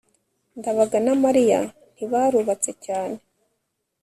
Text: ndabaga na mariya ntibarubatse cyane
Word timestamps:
ndabaga 0.57 0.97
na 1.05 1.13
mariya 1.23 1.59
ntibarubatse 1.93 2.71
cyane 2.85 3.17